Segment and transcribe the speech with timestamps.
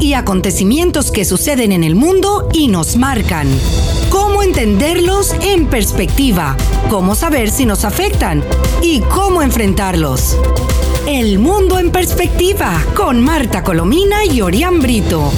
[0.00, 3.46] y acontecimientos que suceden en el mundo y nos marcan.
[4.10, 6.56] Cómo entenderlos en perspectiva,
[6.90, 8.42] cómo saber si nos afectan
[8.82, 10.36] y cómo enfrentarlos.
[11.06, 15.30] El mundo en perspectiva con Marta Colomina y Orián Brito.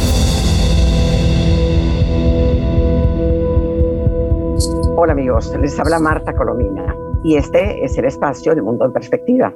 [4.97, 9.53] Hola amigos, les habla Marta Colomina y este es el espacio del mundo en perspectiva,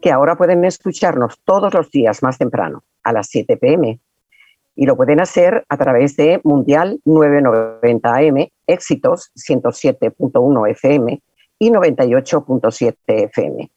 [0.00, 4.00] que ahora pueden escucharnos todos los días más temprano, a las 7 pm.
[4.74, 11.22] Y lo pueden hacer a través de Mundial 990 AM, Éxitos 107.1 FM
[11.58, 13.70] y 98.7 FM.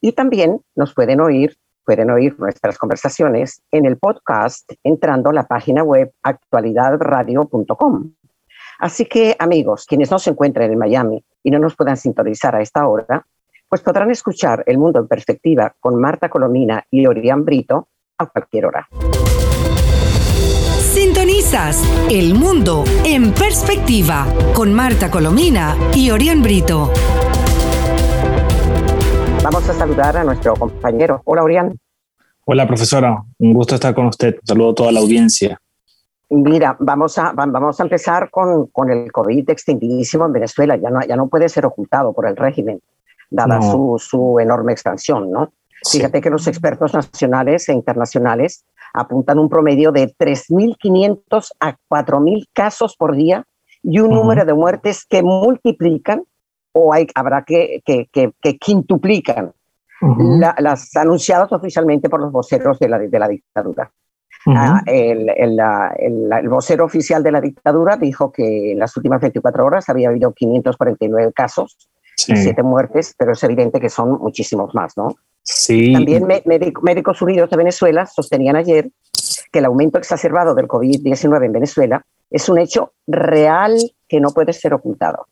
[0.00, 5.46] Y también nos pueden oír, pueden oír nuestras conversaciones en el podcast entrando a la
[5.46, 8.12] página web actualidadradio.com.
[8.80, 12.62] Así que, amigos, quienes no se encuentren en Miami y no nos puedan sintonizar a
[12.62, 13.26] esta hora,
[13.68, 17.88] pues podrán escuchar El Mundo en Perspectiva con Marta Colomina y Orián Brito
[18.20, 18.88] a cualquier hora.
[20.78, 26.92] Sintonizas El Mundo en Perspectiva con Marta Colomina y Orián Brito.
[29.42, 31.22] Vamos a saludar a nuestro compañero.
[31.24, 31.78] Hola, Orián.
[32.44, 33.22] Hola, profesora.
[33.38, 34.36] Un gusto estar con usted.
[34.44, 35.58] Saludo a toda la audiencia.
[36.28, 40.76] Mira, vamos a, vamos a empezar con, con el COVID extendidísimo en Venezuela.
[40.76, 42.80] Ya no, ya no puede ser ocultado por el régimen,
[43.30, 45.52] dada su, su, enorme expansión, ¿no?
[45.88, 52.96] Fíjate que los expertos nacionales e internacionales apuntan un promedio de 3.500 a 4.000 casos
[52.96, 53.44] por día
[53.82, 56.24] y un número de muertes que multiplican
[56.72, 59.52] o hay, habrá que, que, que, que quintuplican
[60.00, 63.90] la, las anunciadas oficialmente por los voceros de la, de la dictadura.
[64.46, 64.82] Uh -huh.
[64.86, 65.60] el, el,
[65.98, 70.08] el, el, vocero oficial de la dictadura dijo que en las últimas 24 horas había
[70.08, 72.32] habido 549 casos sí.
[72.32, 75.14] y 7 muertes, pero es evidente que son muchísimos más, ¿no?
[75.42, 75.92] Sí.
[75.92, 76.26] También
[76.82, 78.90] Médicos Unidos de Venezuela sostenían ayer
[79.52, 83.76] que el aumento exacerbado del COVID-19 en Venezuela es un hecho real
[84.08, 85.26] que no puede ser ocultado.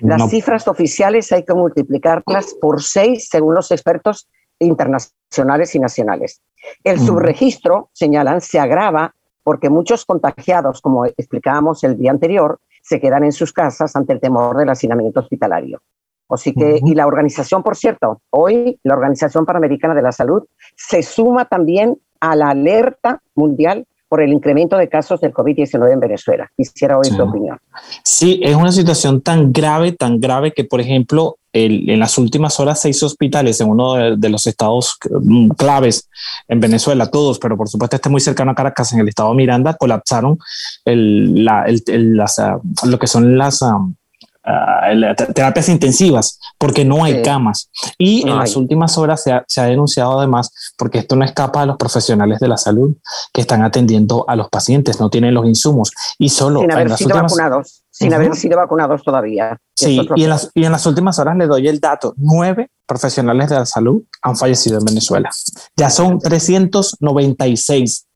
[0.00, 0.28] Las no.
[0.28, 6.40] cifras oficiales hay que multiplicarlas por seis según los expertos internacionales y nacionales.
[6.84, 7.06] El mm.
[7.06, 13.32] subregistro, señalan, se agrava porque muchos contagiados, como explicábamos el día anterior, se quedan en
[13.32, 15.82] sus casas ante el temor del hacinamiento hospitalario.
[16.30, 16.90] Así que, uh -huh.
[16.90, 20.42] y la organización, por cierto, hoy la Organización Panamericana de la Salud
[20.76, 26.00] se suma también a la alerta mundial por el incremento de casos del COVID-19 en
[26.00, 26.50] Venezuela.
[26.56, 27.16] Quisiera oír sí.
[27.16, 27.58] tu opinión.
[28.02, 32.58] Sí, es una situación tan grave, tan grave que, por ejemplo, el, en las últimas
[32.58, 36.08] horas seis hospitales en uno de, de, los estados mm, claves
[36.48, 39.36] en Venezuela, todos, pero por supuesto este muy cercano a Caracas, en el estado de
[39.36, 40.38] Miranda, colapsaron
[40.84, 43.62] el, la, el, las, uh, lo que son las...
[43.62, 43.94] Um,
[44.42, 47.22] Uh, terapias intensivas porque no hay sí.
[47.22, 48.44] camas y no en hay.
[48.46, 51.76] las últimas horas se ha, se ha, denunciado además porque esto no escapa a los
[51.76, 52.96] profesionales de la salud
[53.34, 57.08] que están atendiendo a los pacientes no tienen los insumos y solo sin haber sido
[57.08, 57.32] últimas...
[57.32, 58.14] vacunados sin uh -huh.
[58.14, 61.68] haber sido vacunados todavía sí y en, las, y en las últimas horas le doy
[61.68, 65.28] el dato nueve profesionales de la salud han fallecido en Venezuela
[65.76, 68.06] ya son 396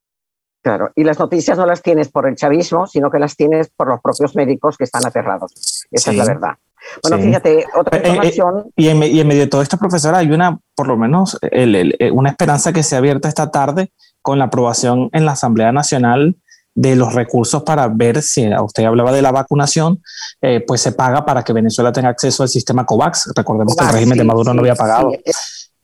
[0.65, 3.87] Claro, y las noticias no las tienes por el chavismo, sino que las tienes por
[3.87, 5.53] los propios médicos que están aterrados.
[5.91, 6.19] Esa sí.
[6.19, 6.55] es la verdad.
[7.03, 7.25] Bueno, sí.
[7.25, 8.59] fíjate, otra información.
[8.59, 10.97] Eh, eh, y, en, y, en, medio de todo esto, profesora, hay una, por lo
[10.97, 13.93] menos, el, el, eh, una esperanza que se ha abierta esta tarde
[14.23, 16.35] con la aprobación en la Asamblea Nacional
[16.75, 20.03] de los recursos para ver si usted hablaba de la vacunación,
[20.41, 23.33] eh, pues se paga para que Venezuela tenga acceso al sistema COVAX.
[23.37, 25.13] Recordemos COVAX, que el régimen sí, de Maduro no había pagado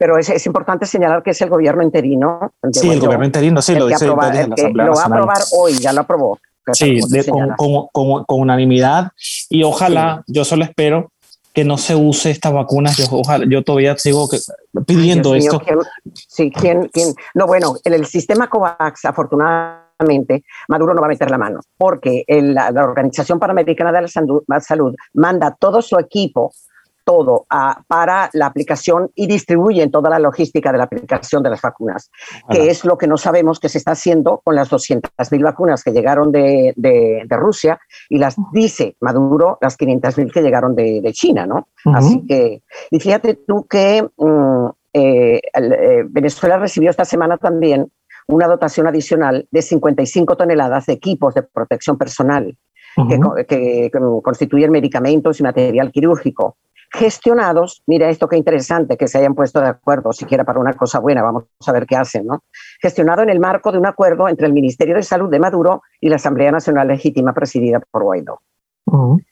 [0.01, 2.55] pero es, es, importante señalar que es el gobierno interino.
[2.73, 5.75] Sí, el gobierno interino, sí, lo dice aprobar, el que lo va a aprobar hoy,
[5.75, 6.39] ya lo aprobó.
[6.73, 9.11] Sí, de, con, con, con, con, unanimidad
[9.51, 10.33] y ojalá, sí.
[10.33, 11.13] yo solo espero
[11.53, 12.97] que no se use estas vacunas.
[12.97, 14.39] Yo, ojalá, yo todavía sigo que,
[14.87, 15.61] pidiendo Ay, esto.
[15.61, 17.15] Mío, ¿quién, sí, ¿quién, quién?
[17.35, 22.25] No, bueno, en el sistema COVAX, afortunadamente, Maduro no va a meter la mano, porque
[22.27, 24.09] el, la, la, Organización Panamericana de
[24.49, 26.55] la Salud manda todo su equipo
[27.11, 31.61] todo uh, para la aplicación y distribuyen toda la logística de la aplicación de las
[31.61, 32.09] vacunas,
[32.49, 35.91] que es lo que no sabemos que se está haciendo con las 200.000 vacunas que
[35.91, 41.13] llegaron de, de, de, Rusia y las dice Maduro, las 500.000 que llegaron de, de
[41.13, 41.67] China, ¿no?
[41.85, 41.99] Uh -huh.
[41.99, 42.63] Así que,
[42.93, 47.91] y fíjate tú que um, eh, eh, Venezuela recibió esta semana también
[48.29, 52.57] una dotación adicional de 55 toneladas de equipos de protección personal
[52.97, 53.35] uh -huh.
[53.35, 56.57] que, que, que constituyen medicamentos y material quirúrgico
[56.93, 60.99] gestionados, mira esto qué interesante, que se hayan puesto de acuerdo, siquiera para una cosa
[60.99, 62.43] buena, vamos a ver qué hacen, ¿no?
[62.81, 66.09] Gestionado en el marco de un acuerdo entre el Ministerio de Salud de Maduro y
[66.09, 68.41] la Asamblea Nacional Legítima presidida por Guaidó.
[68.87, 69.25] Uh -huh.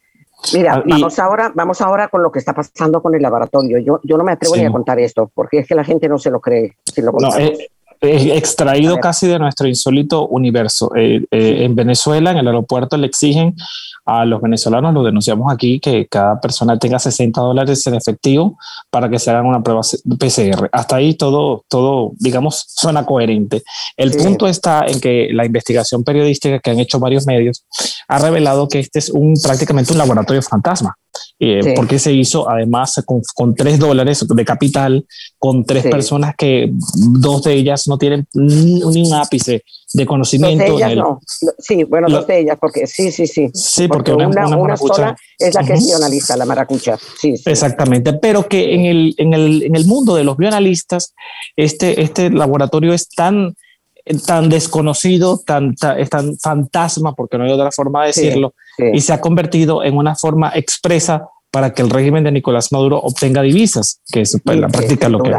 [0.54, 3.78] Mira, ah, y, vamos, ahora, vamos ahora con lo que está pasando con el laboratorio.
[3.78, 4.60] Yo, yo no me atrevo sí.
[4.60, 6.76] ni a contar esto, porque es que la gente no se lo cree.
[6.84, 7.70] Si lo no, eh,
[8.00, 10.90] extraído casi de nuestro insólito universo.
[10.96, 13.54] Eh, eh, en Venezuela, en el aeropuerto, le exigen
[14.06, 18.56] a los venezolanos, lo denunciamos aquí, que cada persona tenga 60 dólares en efectivo
[18.90, 19.82] para que se hagan una prueba
[20.18, 20.68] PCR.
[20.72, 23.62] Hasta ahí todo, todo digamos, suena coherente.
[23.96, 27.64] El punto está en que la investigación periodística que han hecho varios medios
[28.08, 30.96] ha revelado que este es un, prácticamente un laboratorio fantasma.
[31.38, 35.06] Eh, porque se hizo además con, con, tres dólares de capital,
[35.38, 39.62] con tres personas que dos de ellas no tienen ni un ápice
[39.92, 40.64] de conocimiento.
[40.64, 41.20] de ellas no.
[41.58, 43.48] Sí, bueno, dos de ellas, porque sí, sí, sí.
[43.54, 46.98] Sí, porque, una, una, sola es la que es bioanalista, la maracucha.
[47.18, 51.14] Sí, Exactamente, pero que en el, en, el, en el mundo de los bioanalistas,
[51.56, 53.54] este, este laboratorio es tan
[54.26, 59.12] tan desconocido, tan, es tan fantasma, porque no hay otra forma de decirlo, y se
[59.12, 64.00] ha convertido en una forma expresa para que el régimen de Nicolás Maduro obtenga divisas,
[64.12, 65.30] que es pues, la práctica lo que,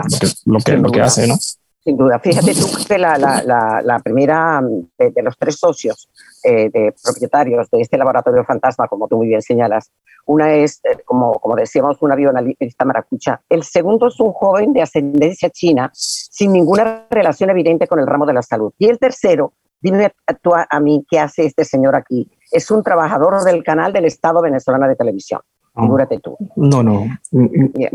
[0.46, 1.36] lo que, lo que, hace, ¿no?
[1.84, 2.20] Sin duda.
[2.20, 4.62] Fíjate tú que la, la, la, primera
[4.98, 6.10] de, los tres socios
[6.44, 9.92] eh, de propietarios de este laboratorio fantasma, como tú muy bien señalas,
[10.26, 13.42] una es, eh, como, como decíamos, una bioanalista maracucha.
[13.48, 18.26] El segundo es un joven de ascendencia china sin ninguna relación evidente con el ramo
[18.26, 18.74] de la salud.
[18.78, 22.30] Y el tercero, dime tú a mí qué hace este señor aquí.
[22.52, 25.42] Es un trabajador del canal del Estado venezolano de televisión.
[25.76, 26.36] Figúrate tú.
[26.56, 27.06] No, no.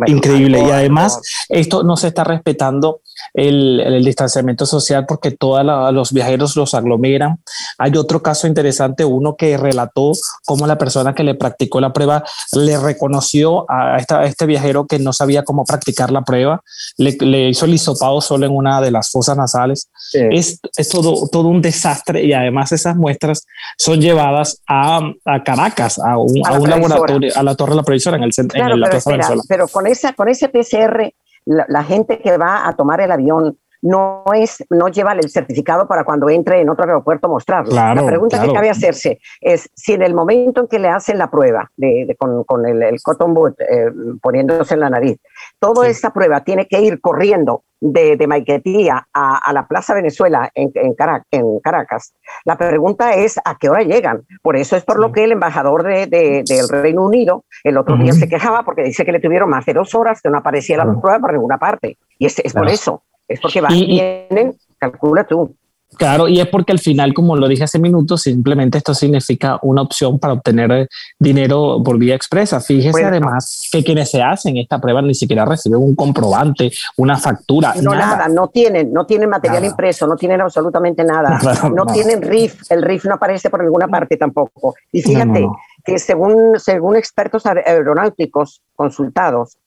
[0.07, 0.61] Increíble.
[0.61, 3.01] Y además, esto no se está respetando
[3.33, 7.39] el, el distanciamiento social porque todos los viajeros los aglomeran.
[7.79, 10.13] Hay otro caso interesante, uno que relató
[10.45, 14.99] cómo la persona que le practicó la prueba le reconoció a, esta, este viajero que
[14.99, 16.63] no sabía cómo practicar la prueba,
[16.97, 19.89] le, le hizo el hisopado solo en una de las fosas nasales.
[20.13, 23.47] Es, es, todo, todo un desastre y además esas muestras
[23.79, 28.17] son llevadas a, a Caracas, a un, a un laboratorio, a la torre la previsora
[28.17, 28.57] en el centro.
[28.57, 31.13] Claro, pero, pero, con, esa, con ese PCR,
[31.45, 36.05] la, gente que va a tomar el avión no es no lleva el certificado para
[36.05, 37.73] cuando entre en otro aeropuerto mostrarlo.
[37.75, 41.31] la pregunta que cabe hacerse es si en el momento en que le hacen la
[41.31, 43.93] prueba de, con, con, el, el cotton boot eh,
[44.23, 45.19] poniéndose en la nariz,
[45.59, 50.73] toda esa prueba tiene que ir corriendo de, de Maiquetía a, la Plaza Venezuela en,
[50.75, 52.15] en, Caracas,
[52.47, 54.23] la pregunta es a qué hora llegan.
[54.41, 58.15] Por eso es por lo que el embajador de, del Reino Unido el otro día
[58.15, 60.85] se quejaba porque dice que le tuvieron más de dos horas que no aparecía la
[60.99, 61.99] prueba por ninguna parte.
[62.19, 65.55] Y es, es por eso, es porque van y vienen, calcula tú.
[65.97, 69.83] Claro, y es porque al final, como lo dije hace minutos, simplemente esto significa una
[69.83, 70.89] opción para obtener
[71.19, 72.61] dinero por vía expresa.
[72.61, 77.75] Fíjese además que quienes se hacen esta prueba ni siquiera reciben un comprobante, una factura.
[77.81, 81.39] No, nada, no tienen, no tienen material impreso, no tienen absolutamente nada.
[81.75, 84.75] no, tienen RIF, el RIF no aparece por ninguna parte tampoco.
[84.91, 85.47] Y fíjate
[85.85, 89.59] que según, según expertos aeronáuticos consultados,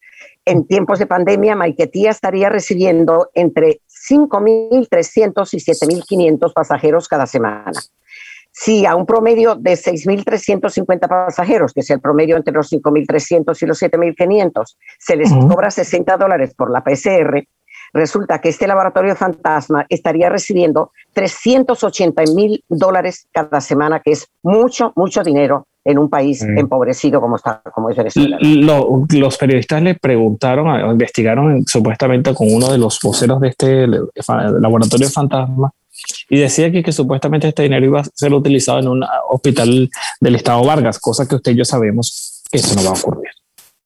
[0.47, 7.73] en tiempos de pandemia, Maiquetía estaría recibiendo entre 5.300 y 7.500 pasajeros cada semana.
[8.51, 13.65] Si a un promedio de 6.350 pasajeros, que es el promedio entre los 5.300 y
[13.65, 17.43] los 7.500, se les cobra 60 dólares por la PCR,
[17.93, 24.93] resulta que este laboratorio fantasma estaría recibiendo 380 mil dólares cada semana, que es mucho,
[24.95, 26.57] mucho dinero en un país mm.
[26.57, 28.37] empobrecido como, está, como es Venezuela.
[28.41, 33.87] los periodistas le preguntaron, investigaron supuestamente con uno de los voceros de este
[34.59, 35.71] laboratorio fantasma
[36.29, 39.89] y decía que, que supuestamente este dinero iba a ser utilizado en un hospital
[40.19, 43.31] del Estado Vargas, cosa que usted y yo sabemos que eso no va a ocurrir.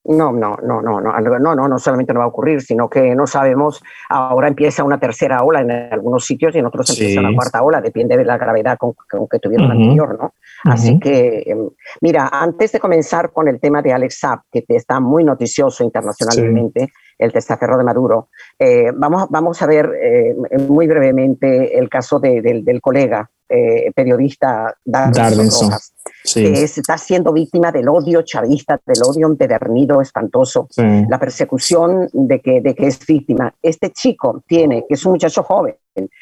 [0.03, 3.13] No, no, no, no, no, no, no, no solamente no va a ocurrir, sino que
[3.13, 7.36] no sabemos, ahora empieza una tercera ola en algunos sitios y en otros empieza una
[7.36, 8.96] cuarta ola, depende de la gravedad con,
[9.29, 10.34] que tuvieron la anterior, ¿no?
[10.63, 11.70] Así que, em,
[12.01, 16.89] mira, antes de comenzar con el tema de Alex Saab, que está muy noticioso internacionalmente,
[17.20, 20.36] el testaferro de Maduro, eh, vamos, vamos a ver eh,
[20.67, 25.93] muy brevemente el caso del colega eh, periodista Darwinson, Rojas,
[26.34, 32.62] que está siendo víctima del odio chavista, del odio empedernido, espantoso, la persecución de que,
[32.62, 33.53] de que es víctima.
[33.62, 35.75] Este chico tiene, que es un muchacho joven,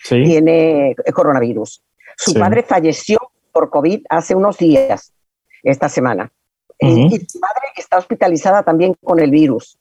[0.07, 1.83] tiene coronavirus.
[2.17, 3.19] Su padre falleció
[3.51, 5.13] por COVID hace unos días,
[5.63, 6.31] esta semana.
[6.79, 9.77] Y su madre está hospitalizada también con el virus.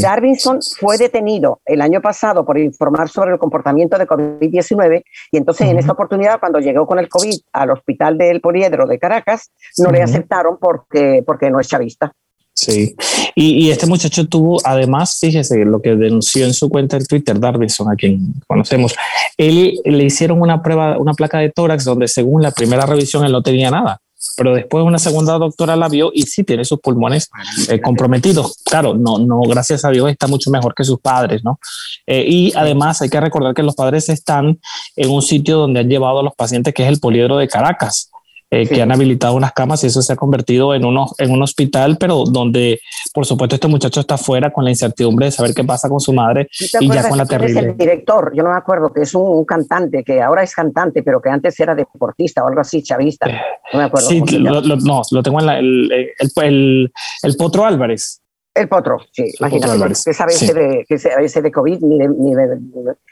[0.00, 5.68] Darvinson fue detenido el año pasado por informar sobre el comportamiento de COVID-19 y entonces
[5.68, 9.90] en esta oportunidad cuando llegó con el COVID al hospital del Poliedro de Caracas no
[9.90, 12.12] le aceptaron porque, porque no es chavista.
[12.54, 12.94] Sí,
[13.34, 17.90] y, este muchacho tuvo, además, fíjese lo que denunció en su cuenta en Twitter, Darvinson,
[17.90, 18.94] a quien conocemos,
[19.38, 23.32] él le hicieron una prueba, una placa de tórax donde según la primera revisión él
[23.32, 23.98] no tenía nada.
[24.36, 27.28] Pero después una segunda doctora la vio y sí tiene sus pulmones
[27.68, 28.58] eh, comprometidos.
[28.64, 31.58] Claro, no, no, gracias a Dios está mucho mejor que sus padres, ¿no?
[32.06, 34.60] Eh, y además hay que recordar que los padres están
[34.96, 38.11] en un sitio donde han llevado a los pacientes, que es el poliedro de Caracas.
[38.54, 41.42] Eh, que han habilitado unas camas y eso se ha convertido en, uno, en un
[41.42, 42.80] hospital, pero donde,
[43.14, 46.12] por supuesto, este muchacho está fuera con la incertidumbre de saber qué pasa con su
[46.12, 47.60] madre y ya con la terrible.
[47.60, 51.02] Es el director, yo no me acuerdo, que es un, cantante, que ahora es cantante,
[51.02, 53.26] pero que antes era deportista o algo así, chavista.
[53.72, 54.06] No me acuerdo.
[54.06, 55.90] Sí, lo, no, lo tengo en la, el,
[56.36, 56.92] el,
[57.22, 58.20] el, Potro Álvarez.
[58.54, 62.34] El potro, sí, imagínate que sabe ese de, que ese de COVID, ni de, ni
[62.34, 62.58] de,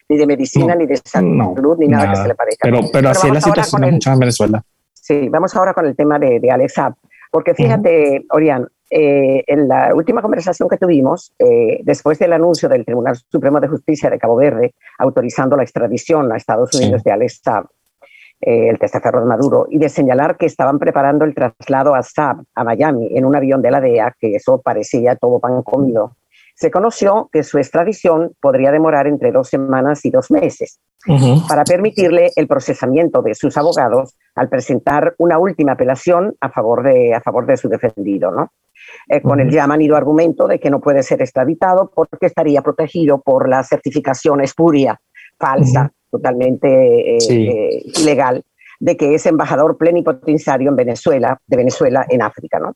[0.06, 2.68] ni de medicina, ni de salud, ni nada, que se le parezca.
[2.68, 4.62] Pero, pero, así es la situación en Venezuela.
[5.10, 6.74] Sí, vamos ahora con el tema de, de Alex
[7.32, 12.84] porque fíjate, Orián, eh, en la última conversación que tuvimos, eh, después del anuncio del
[12.84, 17.40] Tribunal Supremo de Justicia de Cabo Verde autorizando la extradición a Estados Unidos de Alex
[17.42, 17.66] Saab,
[18.40, 22.44] eh, el testaferro de Maduro, y de señalar que estaban preparando el traslado a Saab
[22.54, 26.18] a Miami en un avión de la DEA, que eso parecía todo pan comido,
[26.60, 30.78] se conoció que su extradición podría demorar entre dos semanas y dos meses
[31.48, 37.14] para permitirle el procesamiento de sus abogados al presentar una última apelación a favor de,
[37.14, 38.52] a favor de su defendido, ¿no?
[39.08, 43.22] Eh, con el ya manido argumento de que no puede ser extraditado porque estaría protegido
[43.22, 45.00] por la certificación espuria,
[45.38, 48.44] falsa, totalmente eh, eh, ilegal,
[48.78, 52.74] de que es embajador plenipotenciario en Venezuela, de Venezuela en África, ¿no?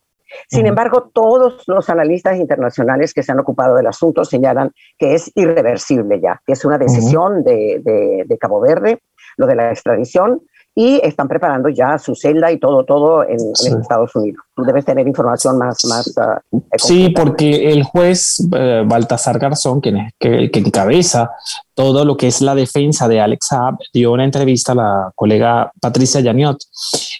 [0.48, 5.30] Sin embargo, todos los analistas internacionales que se han ocupado del asunto señalan que es
[5.34, 7.80] irreversible ya, que es una decisión de,
[8.26, 9.00] de, Cabo Verde,
[9.36, 10.42] lo de la extradición,
[10.76, 13.38] y están preparando ya su celda y todo, todo en,
[13.81, 14.45] Estados Unidos.
[14.57, 15.85] Tú debes tener información más.
[15.85, 16.12] más
[16.50, 21.31] uh, sí, porque el juez eh, Baltasar Garzón, quien es, que, que, encabeza
[21.75, 25.73] todo lo que es la defensa de Alex Saab, dio una entrevista a la colega
[25.81, 26.59] Patricia Yaniot.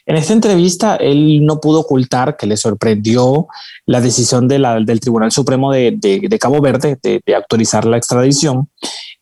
[0.07, 3.47] En esta entrevista, él no pudo ocultar que le sorprendió
[3.87, 7.97] la decisión de la, del Tribunal Supremo de, de, Cabo Verde de, de autorizar la
[7.97, 8.69] extradición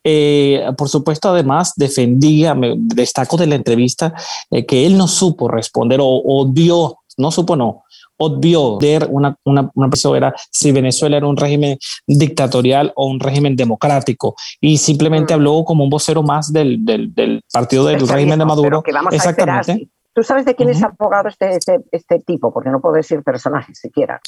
[0.04, 4.14] eh, por supuesto, además defendía, me destaco de la entrevista,
[4.50, 7.84] eh, que él no supo responder o, odió, no supo, no,
[8.16, 13.56] obvió ver una, una, una persona si Venezuela era un régimen dictatorial o un régimen
[13.56, 15.36] democrático y simplemente mm.
[15.36, 18.82] habló como un vocero más del, del, del partido del régimen de Maduro.
[19.10, 19.88] Exactamente.
[20.14, 22.52] ¿Tú sabes de quién es abogado este, este, este, tipo?
[22.52, 24.20] Porque no puedo decir personaje siquiera.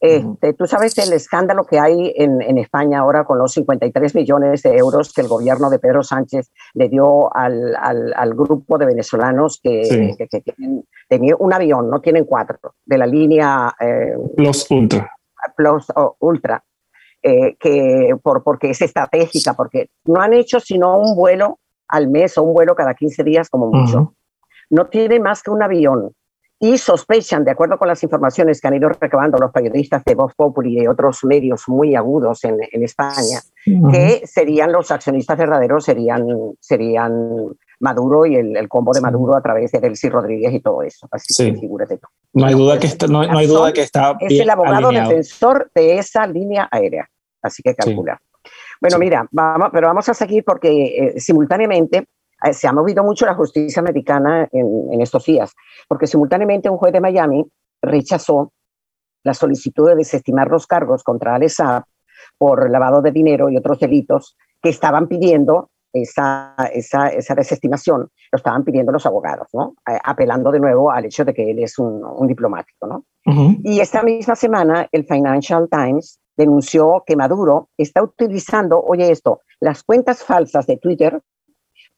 [0.00, 4.62] Este, ¿Tú sabes el escándalo que hay en, en, España ahora con los 53 millones
[4.62, 8.86] de euros que el gobierno de Pedro Sánchez le dio al, al, al grupo de
[8.86, 13.72] venezolanos que, que, tienen, un avión, no tienen cuatro, de la línea...
[13.78, 15.08] Eh, Plus Ultra.
[15.56, 15.86] Plus
[16.18, 16.64] Ultra.
[17.22, 22.36] Eh, que por, porque es estratégica, porque no han hecho sino un vuelo al mes
[22.38, 24.14] o un vuelo cada 15 días como mucho
[24.70, 26.12] no tiene más que un avión
[26.60, 30.34] y sospechan, de acuerdo con las informaciones que han ido recabando los periodistas de Vox
[30.34, 36.26] Populi y de otros medios muy agudos en, España, que serían los accionistas verdaderos, serían,
[36.58, 41.06] serían Maduro y el, combo de Maduro a través de Delcy Rodríguez y todo eso.
[41.12, 41.52] Así sí.
[41.52, 42.08] que figúrate tú.
[42.32, 45.98] No hay duda que está, no, hay duda que está Es el abogado defensor de
[45.98, 47.08] esa línea aérea.
[47.40, 48.20] Así que calcula.
[48.80, 52.08] Bueno, mira, vamos, pero vamos a seguir porque eh, simultáneamente
[52.52, 55.52] se ha movido mucho la justicia americana en, estos días,
[55.88, 57.44] porque simultáneamente un juez de Miami
[57.82, 58.52] rechazó
[59.24, 61.58] la solicitud de desestimar los cargos contra Alex
[62.36, 68.36] por lavado de dinero y otros delitos que estaban pidiendo esa, esa, esa desestimación, lo
[68.36, 69.74] estaban pidiendo los abogados, ¿no?
[69.88, 72.86] Eh, apelando de nuevo al hecho de que él es un, un diplomático.
[72.86, 73.04] ¿no?
[73.64, 79.82] Y esta misma semana el Financial Times denunció que Maduro está utilizando, oye esto, las
[79.82, 81.20] cuentas falsas de Twitter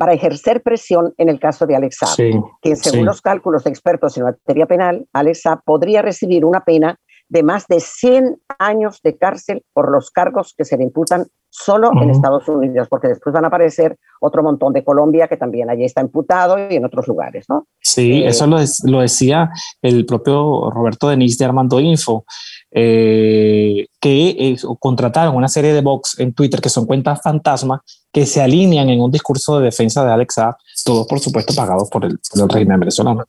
[0.01, 2.17] para ejercer presión en el caso de Alex Saab,
[2.63, 6.99] quien según los cálculos de expertos en materia penal, Alex Saab podría recibir una pena
[7.29, 11.91] de más de 100 años de cárcel por los cargos que se le imputan solo
[12.01, 15.85] en Estados Unidos, porque después van a aparecer otro montón de Colombia que también allí
[15.85, 17.67] está imputado y en otros lugares, ¿no?
[17.81, 19.51] Sí, eh, eso lo, lo, decía
[19.83, 22.25] el propio Roberto Denis de Armando Info.
[22.73, 28.41] Eh, que contrataron una serie de box en Twitter que son cuentas fantasma que se
[28.41, 32.79] alinean en un discurso de defensa de Alexa, todos por supuesto pagados por el, régimen
[32.79, 33.25] venezolano.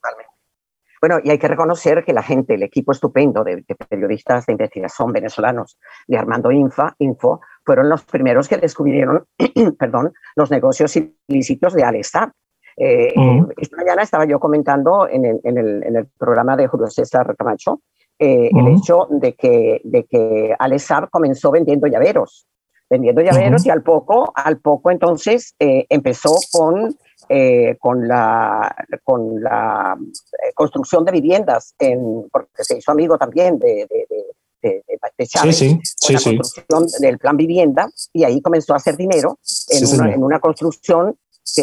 [1.01, 5.11] Bueno, y hay que reconocer que la gente, el equipo estupendo de, periodistas de investigación
[5.11, 9.25] venezolanos de Armando Infa, Info, fueron los primeros que descubrieron,
[9.79, 10.95] perdón, los negocios
[11.27, 12.31] ilícitos de Alexa.
[12.77, 13.13] Eh,
[13.57, 17.35] Esta mañana estaba yo comentando en el, en el, en el programa de Julio César
[17.35, 17.81] Camacho
[18.23, 20.55] eh, el hecho de que, de que
[21.09, 22.45] comenzó vendiendo llaveros,
[22.87, 26.95] vendiendo llaveros y al poco, al poco entonces eh, empezó con
[27.29, 33.57] eh, con la, con la eh, construcción de viviendas, en, porque se hizo amigo también
[33.59, 34.05] de, de,
[34.61, 34.83] de,
[35.17, 38.95] de Chávez, sí, sí, la sí, construcción del plan vivienda, y ahí comenzó a hacer
[38.97, 40.09] dinero en, una, señor.
[40.09, 41.15] en una construcción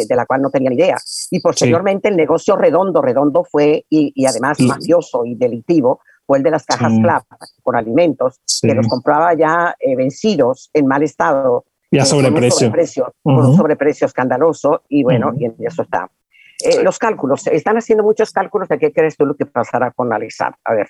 [0.07, 0.97] de la cual no tenía ni idea.
[1.31, 4.67] Y posteriormente el negocio redondo, redondo fue, y, y además Sí.
[4.67, 7.01] mafioso y delictivo, fue el de las cajas Sí.
[7.01, 7.23] CLAP
[7.63, 12.51] con alimentos, que los compraba ya eh, vencidos, en mal estado, Y a con un
[12.51, 13.13] sobreprecio.
[13.23, 16.09] un sobreprecio escandaloso, y bueno, y eso está.
[16.63, 20.11] Eh, los cálculos, están haciendo muchos cálculos de qué crees tú lo que pasará con
[20.13, 20.55] Alexar.
[20.65, 20.89] A ver,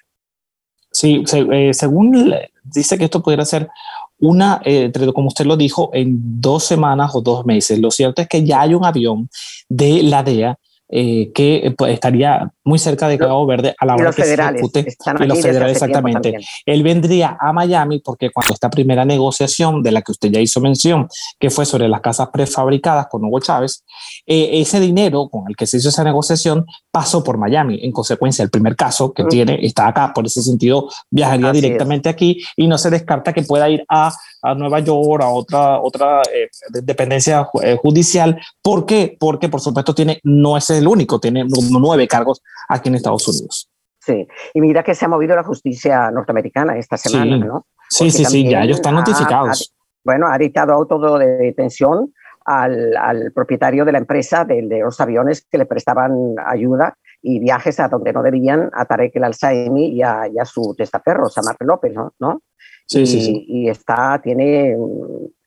[0.91, 3.69] Sí, se- eh, según dice que esto pudiera ser
[4.17, 7.77] una, eh, como usted lo dijo, en dos semanas o dos meses.
[7.77, 9.29] Lo cierto es que ya hay un avión
[9.69, 10.57] de la DEA
[10.91, 14.23] eh, que eh, pues, estaría muy cerca de Cabo Verde a la hora que se
[14.23, 14.97] federales ejecute.
[15.19, 16.37] y los federales, exactamente.
[16.65, 20.59] Él vendría a Miami porque cuando esta primera negociación de la que usted ya hizo
[20.61, 21.07] mención,
[21.39, 23.83] que fue sobre las casas prefabricadas con Hugo Chávez,
[24.25, 27.79] eh, ese dinero con el que se hizo esa negociación pasó por Miami.
[27.83, 29.29] En consecuencia, el primer caso que Ujú.
[29.29, 33.43] tiene está acá, por ese sentido viajaría Así directamente aquí y no se descarta que
[33.43, 38.39] pueda ir a, a Nueva York, a otra, otra eh, de- dependencia eh, judicial.
[38.61, 39.15] ¿Por qué?
[39.19, 43.27] Porque, por supuesto, tiene, no es el único, tiene nu- nueve cargos aquí en Estados
[43.27, 43.69] Unidos.
[44.01, 47.43] Sí, y mira que se ha movido la justicia norteamericana esta semana, Sí.
[47.43, 47.65] ¿no?
[47.89, 49.73] Sí, Porque sí, sí, ya también ellos están ha- notificados.
[50.03, 52.13] Bueno, ha dictado auto de detención
[52.45, 57.39] al, al propietario de la empresa de, de los aviones que le prestaban ayuda y
[57.39, 61.27] viajes a donde no debían a Tarek El Alzaimi y a, y a su testaferro,
[61.29, 62.13] Samar López, ¿no?
[62.19, 62.41] ¿no?
[62.89, 63.45] Sí, y, sí, sí.
[63.47, 64.75] y está, tiene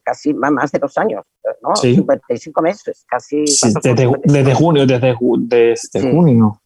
[0.05, 1.25] casi más, de dos años,
[1.63, 1.75] ¿no?
[1.77, 1.95] Sí.
[1.97, 3.41] 55 meses, casi.
[3.41, 6.59] Desde, 55 desde junio, desde, ju- desde junio.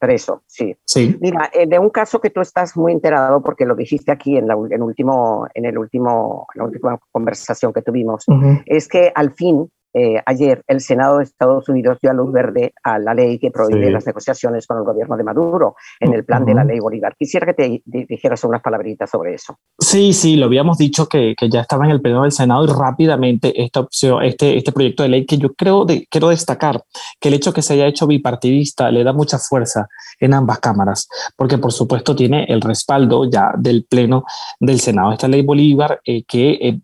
[0.00, 0.76] Preso, sí.
[0.84, 1.16] Sí.
[1.20, 4.48] Mira, eh, de un caso que tú estás muy enterado porque lo dijiste aquí en
[4.48, 8.58] la, en último, en el último, en la última conversación que tuvimos, Ujú.
[8.66, 12.74] es que al fin, eh, ayer, el Senado de Estados Unidos dio a luz verde
[12.82, 13.92] a la ley que prohíbe Sí.
[13.92, 17.14] las negociaciones con el gobierno de Maduro en el plan de la ley Bolívar.
[17.16, 19.56] Quisiera que te di- dijeras unas palabritas sobre eso.
[19.78, 22.66] Sí, sí, lo habíamos dicho que, que ya estaba en el pleno del Senado y
[22.68, 26.82] rápidamente esta opción, este, este proyecto de ley que yo creo de, quiero destacar
[27.20, 29.86] que el hecho que se haya hecho bipartidista le da mucha fuerza
[30.20, 34.24] en ambas cámaras, porque por supuesto tiene el respaldo ya del pleno
[34.58, 35.12] del Senado.
[35.12, 36.80] Esta ley Bolívar eh, que eh,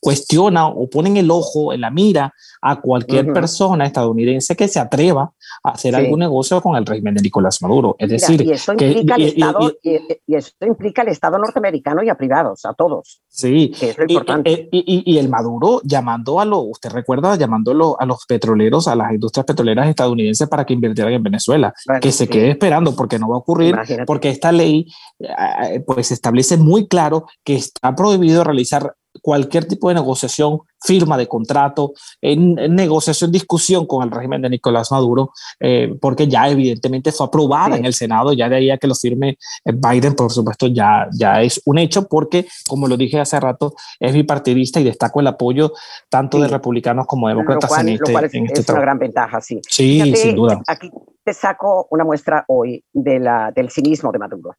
[0.00, 4.80] cuestiona o pone en el ojo, en la mira a cualquier persona estadounidense que se
[4.80, 6.00] atreva a hacer Sí.
[6.00, 7.94] algún negocio con el régimen de Nicolás Maduro.
[7.98, 11.38] Es Mira, decir, y eso que- implica y- Estado, y- y, eso implica al Estado
[11.38, 14.68] norteamericano y a privados, a todos, sí, que es lo Y- importante.
[14.72, 19.88] El Maduro llamando a los, usted recuerda, llamando a los, petroleros, a las industrias petroleras
[19.88, 23.36] estadounidenses para que invirtieran en Venezuela, Bueno, que se sí, quede esperando porque no va
[23.36, 24.06] a ocurrir, imagínate.
[24.06, 24.86] porque esta ley
[25.20, 31.26] eh, pues establece muy claro que está prohibido realizar cualquier tipo de negociación, firma de
[31.26, 37.12] contrato, en, en negociación, discusión con el régimen de Nicolás Maduro, eh, porque ya evidentemente
[37.12, 37.80] fue aprobada Sí.
[37.80, 41.08] en el Senado, ya de ahí a que lo firme eh, Biden, por supuesto, ya,
[41.18, 45.26] ya es un hecho, porque, como lo dije hace rato, es bipartidista y destaco el
[45.26, 45.72] apoyo
[46.08, 46.42] tanto Sí.
[46.42, 48.80] de republicanos como lo demócratas cual, en lo este, cual es, en este es una
[48.80, 49.60] gran ventaja, sí.
[49.68, 50.60] Sí, Fíjate, sin duda.
[50.66, 50.90] Aquí
[51.24, 54.54] te saco una muestra hoy de la, del cinismo de Maduro,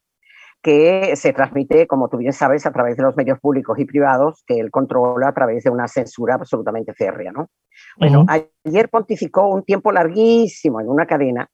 [0.62, 4.44] que se transmite, como tú bien sabes, a través de los medios públicos y privados,
[4.46, 7.32] que él controla a través de una censura absolutamente férrea.
[7.32, 7.50] ¿no?
[7.98, 11.48] Bueno, ayer pontificó un tiempo larguísimo en una cadena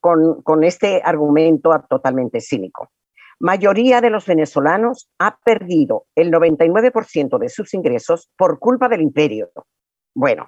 [0.00, 2.90] con, con este argumento totalmente cínico.
[3.40, 9.50] Mayoría de los venezolanos ha perdido el 99% de sus ingresos por culpa del imperio.
[10.20, 10.44] Bueno,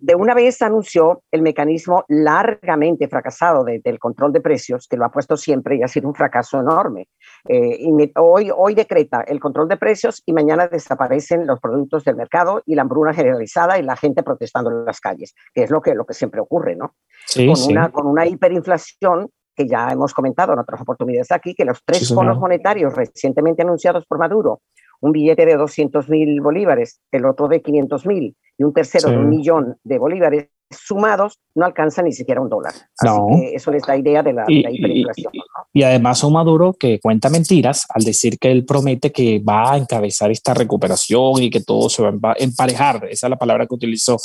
[0.00, 5.04] de una vez anunció el mecanismo largamente fracasado de- del control de precios, que lo
[5.04, 7.08] ha puesto siempre y ha sido un fracaso enorme.
[7.46, 12.04] Eh, y me- hoy, hoy decreta el control de precios y mañana desaparecen los productos
[12.04, 15.70] del mercado y la hambruna generalizada y la gente protestando en las calles, que es
[15.70, 16.94] lo que, lo que siempre ocurre, ¿no?
[17.26, 17.70] Sí, con, sí.
[17.70, 22.08] una, con una hiperinflación que ya hemos comentado en otras oportunidades aquí, que los tres
[22.08, 24.62] Sí, bonos monetarios recientemente anunciados por Maduro,
[25.02, 29.14] un billete de 200 mil bolívares, el otro de 500 mil y un tercero Sí.
[29.14, 32.72] de un millón de bolívares sumados, no alcanzan ni siquiera un dólar.
[32.72, 33.26] Así No.
[33.30, 35.30] que eso les da idea de la, de Y- la y- hiperinflación.
[35.34, 35.44] y- ¿no?
[35.74, 39.76] Y además un Maduro que cuenta mentiras al decir que él promete que va a
[39.76, 43.06] encabezar esta recuperación y que todo se va a empa- emparejar.
[43.10, 44.16] Esa es la palabra que utilizó.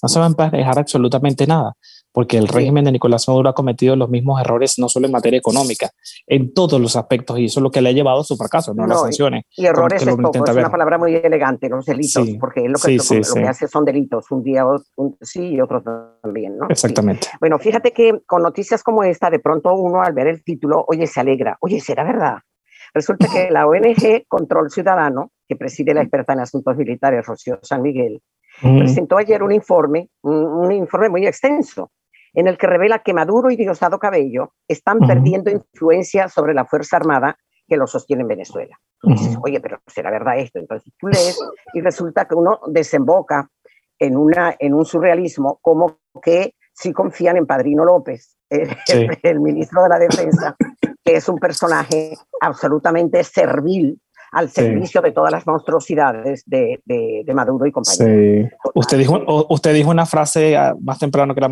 [0.00, 1.72] No se va a emparejar absolutamente nada,
[2.16, 2.54] porque el Sí.
[2.54, 5.90] régimen de Nicolás Maduro ha cometido los mismos errores, no solo en materia económica,
[6.26, 8.72] en todos los aspectos, y eso es lo que le ha llevado a su fracaso,
[8.72, 9.44] no, No, las y- sanciones.
[9.54, 12.38] Y errores que lo es poco, es una palabra muy elegante, los delitos, Sí.
[12.40, 13.34] porque lo que, Sí, lo, sí, lo sí.
[13.40, 14.64] que hace son delitos, un día
[14.96, 15.82] un- sí y otros
[16.22, 16.68] también, ¿no?
[16.70, 17.28] Exactamente.
[17.38, 21.06] Bueno, fíjate que con noticias como esta, de pronto uno al ver el título, oye,
[21.06, 22.38] se alegra, oye, será verdad.
[22.94, 27.82] Resulta que la ONG Control Ciudadano, que preside la experta en asuntos militares, Rocío San
[27.82, 28.22] Miguel,
[28.62, 31.90] presentó ayer un informe, un, informe muy extenso,
[32.36, 36.98] en el que revela que Maduro y Diosdado Cabello están perdiendo influencia sobre la Fuerza
[36.98, 38.78] Armada que lo sostiene en Venezuela.
[39.00, 40.58] Tú dices, oye, pero ¿será verdad esto?
[40.58, 41.38] Entonces tú lees
[41.74, 43.50] y resulta que uno desemboca
[43.98, 48.68] en, una, en un surrealismo como que sí confían en Padrino López, el,
[49.40, 50.56] ministro de la Defensa,
[51.02, 53.98] que es un personaje absolutamente servil
[54.36, 58.50] al servicio de todas las monstruosidades de, de, Maduro y compañía.
[58.74, 61.50] Usted dijo, usted dijo una frase ah, más temprano que era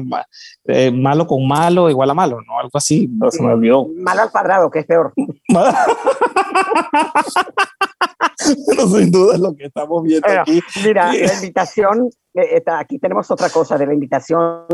[0.66, 2.58] eh, malo con malo igual a malo, ¿no?
[2.58, 3.88] Algo así, no se me olvidó.
[3.96, 5.14] Malo al cuadrado, que es peor.
[8.66, 10.62] Pero sin duda es lo que estamos viendo aquí.
[10.84, 14.66] Mira, la invitación, eh, aquí tenemos otra cosa de la invitación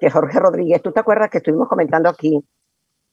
[0.00, 2.40] que Jorge Rodríguez, ¿tú te acuerdas que estuvimos comentando aquí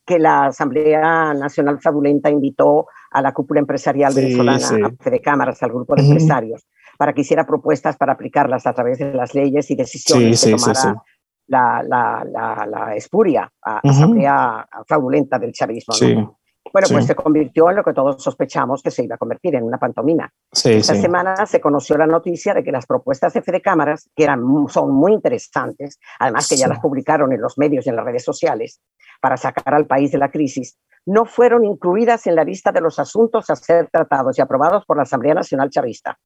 [0.08, 5.72] que la Asamblea Nacional Fraudulenta invitó a la cúpula empresarial venezolana, a Fede Cámaras, al
[5.72, 6.68] grupo de empresarios,
[6.98, 11.04] para que hiciera propuestas para aplicarlas a través de las leyes y decisiones que tomara
[11.48, 15.96] la, la, la, la, espuria, Asamblea Fraudulenta del chavismo.
[16.72, 19.64] Bueno, pues se convirtió en lo que todos sospechamos que se iba a convertir, en
[19.64, 20.32] una pantomima.
[20.52, 24.44] Esta semana se conoció la noticia de que las propuestas de Fede Cámaras, que eran,
[24.68, 28.24] son muy interesantes, además que ya las publicaron en los medios y en las redes
[28.24, 28.82] sociales,
[29.20, 33.00] para sacar al país de la crisis, no fueron incluidas en la lista de los
[33.00, 36.20] asuntos a ser tratados y aprobados por la Asamblea Nacional Chavista.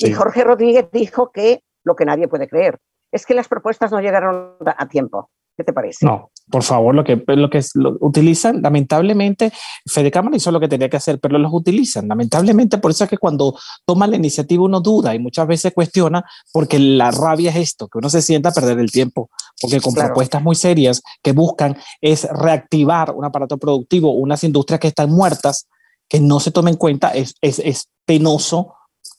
[0.00, 2.78] Y Jorge Rodríguez dijo que lo que nadie puede creer
[3.12, 5.30] es que las propuestas no llegaron a tiempo.
[5.56, 6.04] ¿Qué te parece?
[6.04, 9.50] No, por favor, lo que, lo que lo utilizan, lamentablemente,
[9.86, 12.08] Fede Cámara hizo lo que tenía que hacer, pero los utilizan.
[12.08, 16.24] Lamentablemente, por eso es que cuando toma la iniciativa uno duda y muchas veces cuestiona,
[16.52, 19.94] porque la rabia es esto, que uno se sienta a perder el tiempo, porque con
[19.94, 25.68] propuestas muy serias que buscan es reactivar un aparato productivo, unas industrias que están muertas,
[26.06, 28.74] que no se tomen en cuenta, es, es, es penoso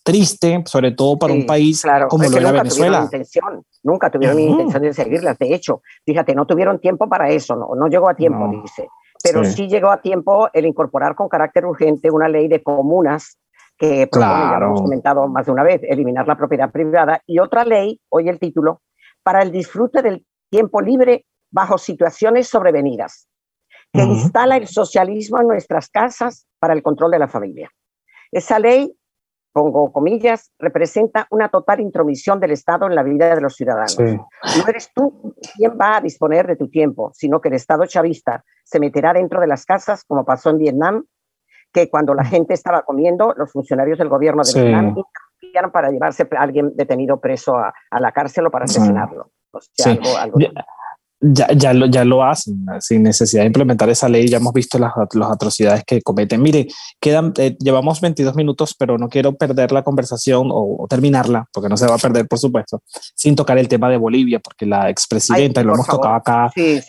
[0.08, 3.02] triste, sobre todo para un país como lo era Venezuela.
[3.04, 5.38] Intención, nunca tuvieron intención de seguirlas.
[5.38, 8.88] De hecho, fíjate, no tuvieron tiempo para eso, no, no llegó a tiempo, dice.
[9.22, 9.68] Pero sí.
[9.68, 13.38] llegó a tiempo el incorporar con carácter urgente una ley de comunas
[13.78, 17.66] que propone, ya hemos comentado más de una vez, eliminar la propiedad privada y otra
[17.66, 18.82] ley, hoy el título,
[19.24, 23.28] para el disfrute del tiempo libre bajo situaciones sobrevenidas,
[23.92, 27.70] que instala el socialismo en nuestras casas para el control de la familia.
[28.32, 28.94] Esa ley
[29.58, 33.98] pongo comillas, representa una total intromisión del Estado en la vida de los ciudadanos.
[33.98, 38.44] No eres tú quien va a disponer de tu tiempo, sino que el Estado chavista
[38.64, 41.06] se meterá dentro de las casas, como pasó en Vietnam,
[41.74, 46.28] que cuando la gente estaba comiendo, los funcionarios del gobierno de Vietnam interrumpieron para llevarse
[46.38, 49.32] a alguien detenido preso a, la cárcel o para asesinarlo.
[51.20, 54.28] Ya, ya, lo, ya lo hacen, sin necesidad de implementar esa ley.
[54.28, 56.42] Ya hemos visto las, las atrocidades que cometen.
[56.44, 56.68] Mire,
[57.00, 61.78] quedan, eh, llevamos 22 minutos, pero no quiero perder la conversación o, terminarla, porque no
[61.78, 62.84] se va a perder, por supuesto,
[63.16, 66.80] sin tocar el tema de Bolivia, porque la expresidenta, y lo hemos tocado acá, sí,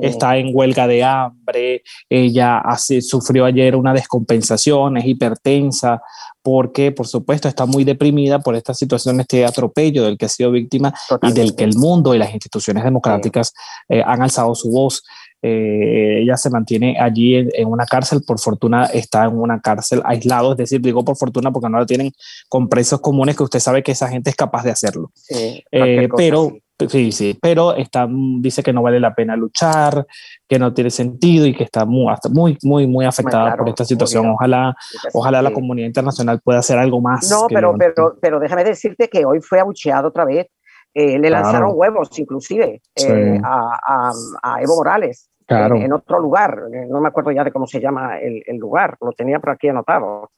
[0.00, 1.82] está en huelga de hambre.
[2.08, 6.00] Ella hace, sufrió ayer una descompensación, es hipertensa,
[6.42, 10.50] porque por supuesto está muy deprimida por esta situación, este atropello del que ha sido
[10.50, 13.52] víctima y del que el mundo y las instituciones democráticas
[13.88, 15.02] eh, han alzado su voz.
[15.42, 20.52] Eh, ella se mantiene allí en, una cárcel, por fortuna está en una cárcel aislado,
[20.52, 22.12] es decir, digo por fortuna porque no la tienen
[22.48, 25.12] con presos comunes que usted sabe que esa gente es capaz de hacerlo.
[25.30, 26.52] Eh, pero
[26.88, 30.06] Sí, sí, pero está, dice que no vale la pena luchar,
[30.48, 34.26] que no tiene sentido y que está muy, muy, muy, muy afectada por esta situación.
[34.28, 34.74] Ojalá,
[35.12, 37.30] ojalá la comunidad internacional pueda hacer algo más.
[37.30, 40.46] No, pero, pero, pero déjame decirte que hoy fue abucheado otra vez.
[40.92, 44.12] Eh, le lanzaron huevos, inclusive, eh, a,
[44.42, 45.30] a, Evo Morales.
[45.46, 49.10] En, otro lugar, no me acuerdo ya de cómo se llama el, el lugar, lo
[49.12, 50.30] tenía por aquí anotado.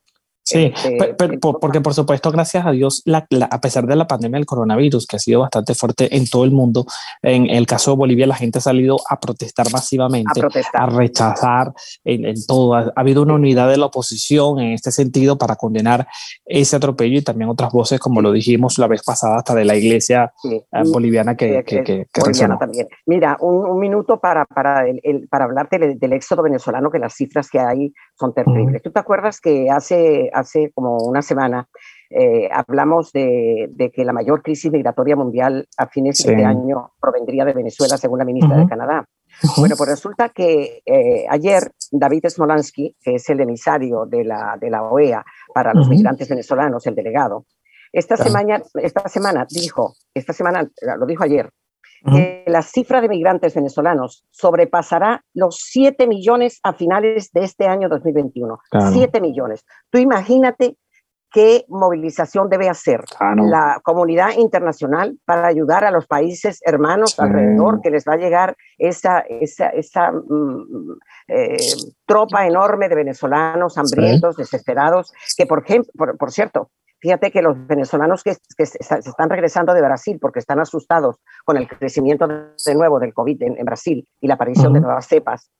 [0.45, 3.05] Sí, este, porque por supuesto, gracias a Dios,
[3.51, 6.51] a pesar de la pandemia del coronavirus, que ha sido bastante fuerte en todo el
[6.51, 6.85] mundo,
[7.23, 10.41] en el caso de Bolivia la gente ha salido a protestar masivamente,
[10.73, 11.73] a, rechazar
[12.05, 12.75] en, todo.
[12.75, 16.09] Ha, habido una unidad de la oposición en este sentido para condenar
[16.45, 19.77] ese atropello y también otras voces, como lo dijimos la vez pasada, hasta de la
[19.77, 22.07] iglesia eh, boliviana que, que, que,
[22.59, 22.89] también.
[23.07, 27.61] Mira, un, minuto para, para, el, para hablarte del, éxodo venezolano, que las cifras que
[27.61, 28.83] hay son terribles.
[28.83, 31.69] ¿Tú te acuerdas que hace hace como una semana,
[32.11, 37.45] eh, hablamos de, que la mayor crisis migratoria mundial a fines de este año provendría
[37.45, 39.07] de Venezuela, según la ministra de Canadá.
[39.57, 44.71] Bueno, pues resulta que eh, ayer David Smolansky, que es el emisario de la, de
[44.71, 47.47] la OEA para los migrantes venezolanos, el delegado,
[47.93, 50.67] esta, semana, esta semana dijo, esta semana,
[50.99, 51.51] lo dijo ayer,
[52.05, 57.89] que la cifra de migrantes venezolanos sobrepasará los 7 millones a finales de este año
[57.89, 58.59] 2021.
[58.93, 59.65] 7 millones.
[59.91, 60.77] Tú imagínate
[61.33, 63.01] qué movilización debe hacer
[63.37, 63.47] no.
[63.47, 67.23] la comunidad internacional para ayudar a los países hermanos Sí.
[67.23, 71.57] alrededor que les va a llegar esa, esa, esa mm, eh,
[72.05, 75.65] tropa enorme de venezolanos hambrientos, desesperados, que por
[75.97, 76.71] por, por cierto,
[77.03, 81.57] fíjate que los venezolanos que, que se están regresando de Brasil porque están asustados con
[81.59, 84.87] el crecimiento de nuevo del COVID en, en Brasil y la aparición de Ujú.
[84.87, 85.51] nuevas cepas,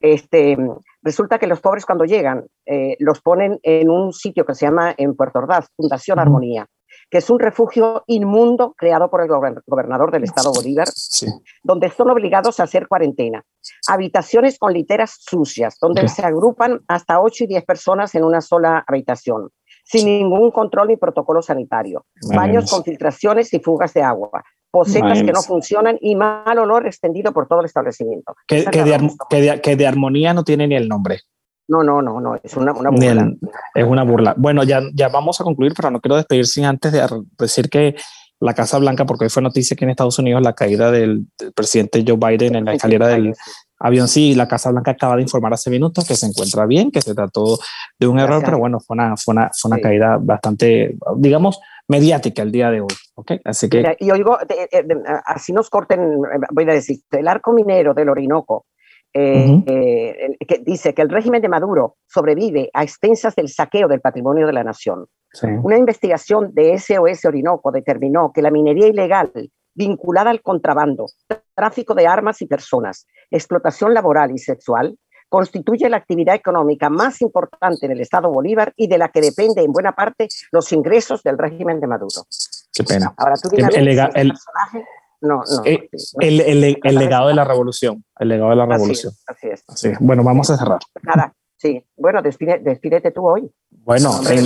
[0.00, 0.56] este,
[1.02, 4.94] resulta que los pobres cuando llegan eh, los ponen en un sitio que se llama
[4.96, 6.18] en Puerto Ordaz, Fundación.
[6.18, 6.66] Armonía,
[7.10, 11.26] que es un refugio inmundo creado por el gober- gobernador del estado Bolívar, Sí.
[11.62, 13.42] donde son obligados a hacer cuarentena.
[13.88, 18.84] Habitaciones con literas sucias, donde se agrupan hasta 8 y 10 personas en una sola
[18.86, 19.50] habitación,
[19.82, 22.04] sin ningún control ni protocolo sanitario.
[22.34, 27.32] Baños con filtraciones y fugas de agua, posetas que no funcionan y mal olor extendido
[27.32, 28.34] por todo el establecimiento.
[28.46, 29.10] Que, de, razón.
[29.20, 31.20] ar- que de- que de armonía no tiene ni el nombre.
[31.68, 32.90] No, no, no, no, es una, burla.
[33.12, 33.38] el-
[33.74, 34.34] es una burla.
[34.36, 37.06] Bueno, ya, ya vamos a concluir, pero no quiero despedir sin antes de
[37.38, 37.94] decir que
[38.40, 41.52] la Casa Blanca, porque hoy fue noticia que en Estados Unidos la caída del, del
[41.52, 43.34] presidente Joe Biden en la escalera del
[43.82, 47.00] avión, sí, la Casa Blanca acaba de informar hace minutos que se encuentra bien, que
[47.00, 47.58] se trató
[47.98, 48.48] de un error, Gracias.
[48.50, 49.82] pero bueno, fue una, fue una, fue una Sí.
[49.82, 52.88] caída bastante, digamos, mediática el día de hoy.
[53.14, 53.32] ¿ok?
[53.44, 56.98] Así que Mira, y oigo, de- de- de- así nos corten, eh, voy a decir,
[57.10, 58.66] el arco minero del Orinoco,
[59.12, 59.64] eh, Ujú.
[59.66, 64.00] eh, el- que dice que el régimen de Maduro sobrevive a expensas del saqueo del
[64.00, 65.06] patrimonio de la nación.
[65.34, 65.46] sí.
[65.62, 69.32] Una investigación de SOS Orinoco determinó que la minería ilegal
[69.74, 71.06] vinculada al contrabando,
[71.54, 77.86] tráfico de armas y personas, explotación laboral y sexual, constituye la actividad económica más importante
[77.86, 81.38] en el Estado Bolívar y de la que depende en buena parte los ingresos del
[81.38, 82.26] régimen de Maduro.
[82.74, 83.14] qué pena.
[83.16, 83.96] Ahora tú a El-
[84.32, 84.84] personaje-
[85.22, 86.20] no, no, Eh, sí, no.
[86.26, 89.12] El, legado de la revolución, el legado de la Así revolución.
[89.12, 89.64] es, así es.
[89.68, 89.98] Así es.
[90.00, 90.80] Bueno, vamos a cerrar.
[91.02, 91.82] Nada, sí.
[91.96, 93.48] Bueno, despide- despídete tú hoy.
[93.70, 94.42] Bueno, Hombre.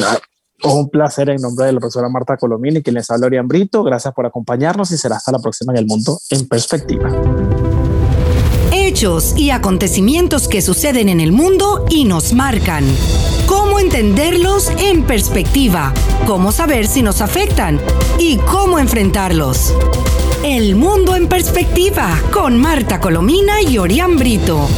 [0.64, 3.82] Un placer en nombre de la profesora Marta Colomini, quien les habla Orián Brito.
[3.82, 7.10] Gracias por acompañarnos y será hasta la próxima en el mundo en perspectiva.
[8.72, 12.84] Hechos y acontecimientos que suceden en el mundo y nos marcan.
[13.46, 15.92] ¿Cómo entenderlos en perspectiva?
[16.26, 17.80] ¿Cómo saber si nos afectan?
[18.18, 19.72] ¿Y cómo enfrentarlos?
[20.42, 24.68] El mundo en perspectiva con Marta Colomina y Orián Brito.